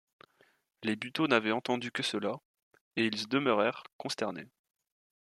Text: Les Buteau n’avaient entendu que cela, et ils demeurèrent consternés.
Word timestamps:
Les 0.81 0.95
Buteau 0.95 1.27
n’avaient 1.27 1.51
entendu 1.51 1.91
que 1.91 2.01
cela, 2.01 2.37
et 2.95 3.05
ils 3.05 3.27
demeurèrent 3.27 3.83
consternés. 3.99 4.49